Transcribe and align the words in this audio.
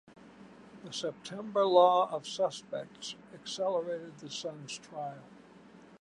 The 0.83 0.91
September 0.91 1.63
Law 1.63 2.09
of 2.09 2.27
Suspects 2.27 3.13
accelerated 3.35 4.17
the 4.17 4.31
son's 4.31 4.79
trial. 4.79 5.21